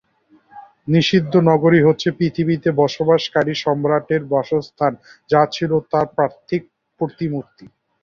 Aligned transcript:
নিষিদ্ধ 0.87 1.33
নগরী 1.49 1.79
হচ্ছে 1.83 2.07
পৃথিবীতে 2.17 2.69
বসবাসকারী 2.81 3.53
সম্রাটের 3.63 4.21
বাসস্থান, 4.33 4.93
যা 5.29 5.41
ছিল 5.51 5.71
তার 5.91 6.07
পার্থিব 6.17 6.61
প্রতিমূর্তি। 6.99 7.65